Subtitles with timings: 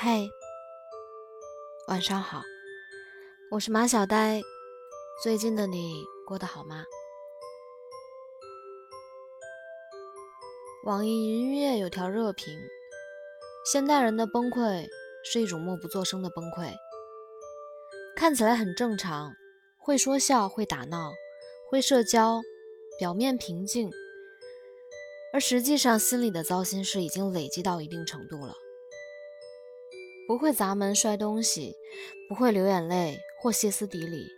[0.00, 0.30] 嗨
[1.88, 2.40] 晚上好，
[3.50, 4.40] 我是马小呆。
[5.24, 6.84] 最近的你过得好吗？
[10.84, 12.56] 网易云音乐有条热评：
[13.66, 14.86] 现代人的崩溃
[15.24, 16.72] 是一种默不作声的崩溃，
[18.14, 19.32] 看起来很正常，
[19.80, 21.10] 会说笑，会打闹，
[21.68, 22.40] 会社交，
[23.00, 23.90] 表面平静，
[25.32, 28.54] 而实际上心里的糟心事已经累积到一定程度了。
[30.28, 31.74] 不会砸门摔东西，
[32.28, 34.28] 不会流眼泪或歇斯底里，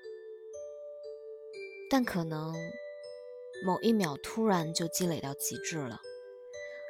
[1.91, 2.55] 但可能
[3.67, 6.01] 某一秒突然就积累到极致了，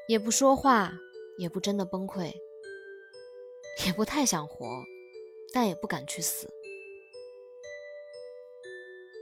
[0.06, 0.92] 也不说话，
[1.38, 2.30] 也不真的崩溃，
[3.86, 4.66] 也不太想活，
[5.54, 6.50] 但也不敢去死。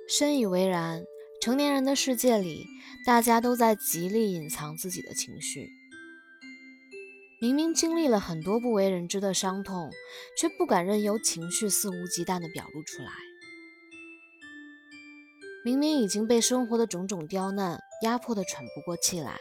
[0.09, 1.05] 深以为然，
[1.41, 2.67] 成年人的世界里，
[3.07, 5.71] 大家都在极力隐藏自己的情绪。
[7.41, 9.93] 明明经历了很多不为人知的伤痛，
[10.37, 13.13] 却不敢任由情绪肆无忌惮地表露出来。
[15.65, 19.39] 明明已经被生活的种种刁难压迫得喘不过气来，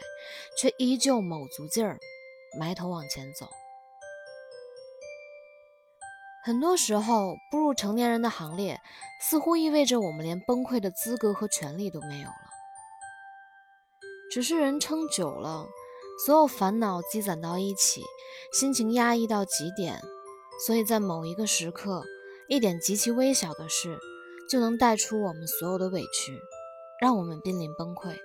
[0.56, 1.98] 却依旧卯足劲儿，
[2.60, 3.48] 埋头往前走。
[6.44, 8.80] 很多时候，步入成年人的行列，
[9.20, 12.34] 似乎意味着我们连崩溃的资格和权利都没有了。
[14.30, 15.66] 只是人撑久了。
[16.24, 18.02] 所有烦恼积攒到一起，
[18.52, 20.00] 心情压抑到极点，
[20.66, 22.02] 所以在某一个时刻，
[22.48, 23.98] 一点极其微小的事，
[24.50, 26.38] 就能带出我们所有的委屈，
[27.00, 28.16] 让我们濒临崩溃。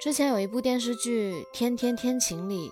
[0.00, 2.70] 之前有一部电视剧《天天天晴》里，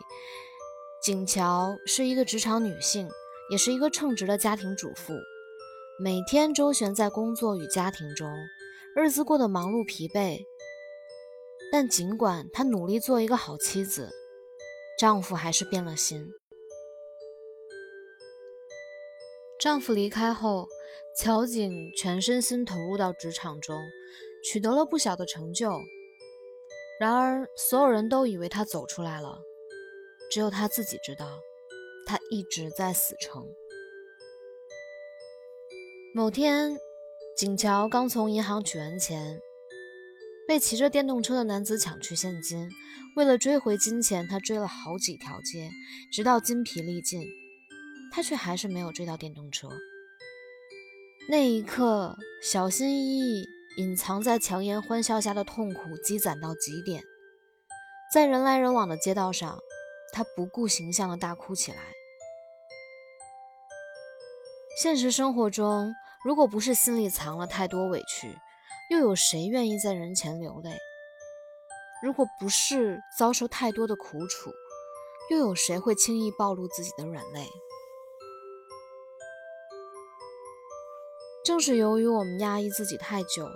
[1.02, 3.10] 景乔是一个职场女性，
[3.50, 5.12] 也是一个称职的家庭主妇，
[5.98, 8.26] 每天周旋在工作与家庭中。
[8.98, 10.46] 日子过得忙碌疲惫，
[11.70, 14.10] 但尽管她努力做一个好妻子，
[14.98, 16.32] 丈夫还是变了心。
[19.60, 20.66] 丈夫离开后，
[21.14, 23.78] 乔景全身心投入到职场中，
[24.42, 25.78] 取得了不小的成就。
[26.98, 29.42] 然而，所有人都以为她走出来了，
[30.30, 31.38] 只有她自己知道，
[32.06, 33.46] 她一直在死撑。
[36.14, 36.78] 某天。
[37.36, 39.38] 景乔刚从银行取完钱，
[40.48, 42.70] 被骑着电动车的男子抢去现金。
[43.14, 45.70] 为了追回金钱，他追了好几条街，
[46.10, 47.20] 直到筋疲力尽，
[48.10, 49.68] 他却还是没有追到电动车。
[51.28, 53.46] 那一刻，小心翼翼
[53.76, 57.02] 隐藏在强颜欢笑下的痛苦积攒到极点，
[58.14, 59.58] 在人来人往的街道上，
[60.14, 61.76] 他不顾形象的大哭起来。
[64.80, 65.92] 现实生活中。
[66.24, 68.36] 如果不是心里藏了太多委屈，
[68.90, 70.76] 又有谁愿意在人前流泪？
[72.02, 74.50] 如果不是遭受太多的苦楚，
[75.30, 77.46] 又有谁会轻易暴露自己的软肋？
[81.44, 83.48] 正是由于我们压抑自己太久，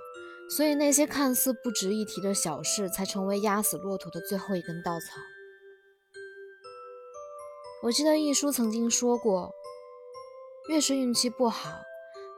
[0.56, 5.06] 所以那些看似不值一提的小事，才成为压死骆驼的最后一根稻草。
[7.82, 9.52] 我记得一书曾经说过，
[10.68, 11.89] 越是运气不好。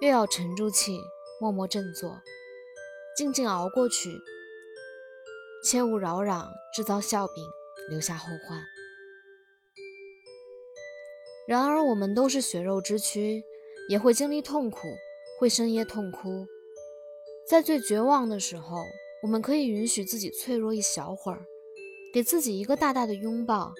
[0.03, 1.01] 越要沉住气，
[1.41, 2.21] 默默振作，
[3.17, 4.19] 静静熬过去，
[5.65, 7.45] 切勿扰攘，制造笑柄，
[7.89, 8.61] 留下后患。
[11.47, 13.45] 然而，我们都是血肉之躯，
[13.89, 14.89] 也会经历痛苦，
[15.39, 16.49] 会深夜痛哭。
[17.49, 18.79] 在最绝望的时候，
[19.23, 21.47] 我们可以允许自己脆弱一小会儿，
[22.13, 23.73] 给自己一个大大的拥抱，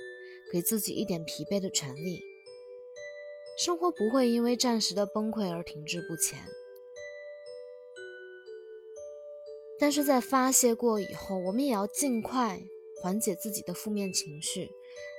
[0.53, 2.23] 给自己一点疲惫的权利。
[3.65, 6.37] 生活不会因为暂时的崩溃而停滞不前，
[9.79, 12.61] 但是在发泄过以后，我们也要尽快
[13.01, 14.69] 缓解自己的负面情绪，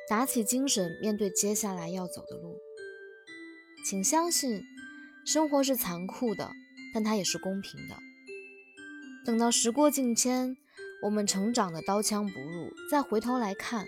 [0.09, 2.59] 打起精神面对接下来要走的路。
[3.85, 4.62] 请相信，
[5.25, 6.51] 生活是残酷的，
[6.94, 7.95] 但它也是公平的。
[9.25, 10.57] 等到时过境迁，
[11.03, 13.85] 我们成长的刀枪不入，再回头来看，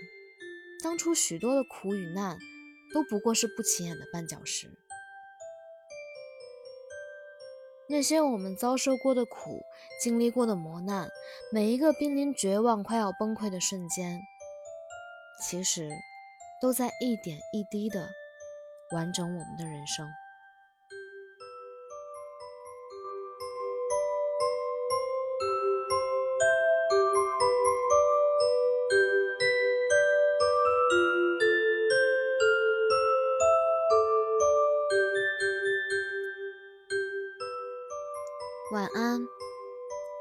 [0.82, 2.38] 当初许多的苦与难。
[2.96, 4.70] 都不过是不起眼的绊脚石。
[7.90, 9.66] 那些我们遭受过的苦，
[10.00, 11.10] 经历过的磨难，
[11.52, 14.18] 每一个濒临绝望、快要崩溃的瞬间，
[15.42, 15.90] 其实
[16.62, 18.08] 都在一点一滴的
[18.92, 20.08] 完整我们的人生。
[38.96, 39.28] 安，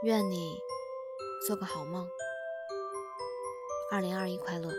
[0.03, 0.59] 愿你
[1.47, 2.09] 做个好梦。
[3.89, 4.69] 二零二一快乐。